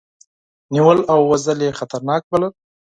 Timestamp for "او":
1.11-1.19